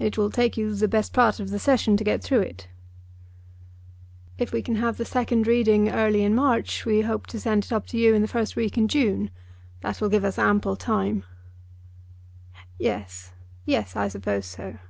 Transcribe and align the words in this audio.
"It 0.00 0.18
will 0.18 0.30
take 0.30 0.56
you 0.56 0.74
the 0.74 0.88
best 0.88 1.12
part 1.12 1.38
of 1.38 1.50
the 1.50 1.60
Session 1.60 1.96
to 1.96 2.02
get 2.02 2.24
through 2.24 2.40
it?" 2.40 2.66
"If 4.36 4.52
we 4.52 4.62
can 4.62 4.74
have 4.74 4.96
the 4.96 5.04
second 5.04 5.46
reading 5.46 5.90
early 5.90 6.24
in 6.24 6.34
March, 6.34 6.84
we 6.84 7.02
hope 7.02 7.28
to 7.28 7.38
send 7.38 7.64
it 7.66 7.72
up 7.72 7.86
to 7.86 7.96
you 7.96 8.14
in 8.14 8.22
the 8.22 8.26
first 8.26 8.56
week 8.56 8.76
in 8.76 8.88
June. 8.88 9.30
That 9.80 10.00
will 10.00 10.08
give 10.08 10.24
us 10.24 10.40
ample 10.40 10.74
time." 10.74 11.22
"Yes; 12.80 13.32
yes. 13.64 13.94
I 13.94 14.08
suppose 14.08 14.44
so." 14.46 14.80